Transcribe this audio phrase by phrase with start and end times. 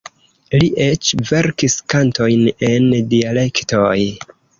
[0.61, 3.93] Li eĉ verkis kantojn en dialektoj.